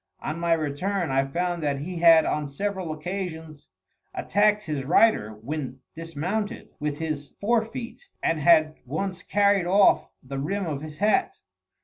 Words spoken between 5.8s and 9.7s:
dismounted, with his fore feet, and had once carried